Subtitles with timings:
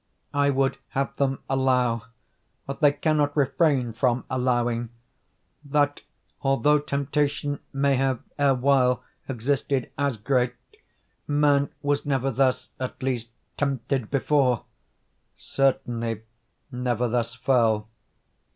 [0.33, 6.01] I would have them allow—what they cannot refrain from allowing—that,
[6.41, 10.55] although temptation may have erewhile existed as great,
[11.27, 16.23] man was never thus, at least, tempted before—certainly,
[16.71, 17.87] never thus fell.